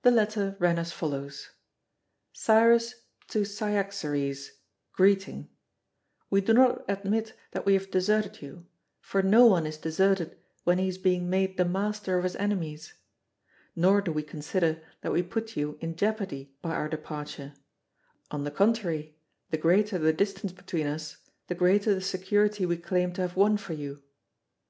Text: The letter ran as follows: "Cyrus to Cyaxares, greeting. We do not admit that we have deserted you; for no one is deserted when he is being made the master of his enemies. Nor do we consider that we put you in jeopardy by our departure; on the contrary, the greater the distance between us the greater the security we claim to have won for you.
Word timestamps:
The 0.00 0.10
letter 0.10 0.56
ran 0.58 0.78
as 0.78 0.92
follows: 0.92 1.50
"Cyrus 2.32 2.94
to 3.28 3.44
Cyaxares, 3.44 4.52
greeting. 4.94 5.50
We 6.30 6.40
do 6.40 6.54
not 6.54 6.86
admit 6.88 7.34
that 7.50 7.66
we 7.66 7.74
have 7.74 7.90
deserted 7.90 8.40
you; 8.40 8.64
for 8.98 9.20
no 9.22 9.44
one 9.44 9.66
is 9.66 9.76
deserted 9.76 10.38
when 10.64 10.78
he 10.78 10.88
is 10.88 10.96
being 10.96 11.28
made 11.28 11.58
the 11.58 11.66
master 11.66 12.16
of 12.16 12.24
his 12.24 12.34
enemies. 12.36 12.94
Nor 13.74 14.00
do 14.00 14.10
we 14.10 14.22
consider 14.22 14.82
that 15.02 15.12
we 15.12 15.22
put 15.22 15.54
you 15.54 15.76
in 15.82 15.96
jeopardy 15.96 16.54
by 16.62 16.70
our 16.70 16.88
departure; 16.88 17.52
on 18.30 18.44
the 18.44 18.50
contrary, 18.50 19.18
the 19.50 19.58
greater 19.58 19.98
the 19.98 20.14
distance 20.14 20.52
between 20.52 20.86
us 20.86 21.18
the 21.48 21.54
greater 21.54 21.92
the 21.94 22.00
security 22.00 22.64
we 22.64 22.78
claim 22.78 23.12
to 23.12 23.20
have 23.20 23.36
won 23.36 23.58
for 23.58 23.74
you. 23.74 24.02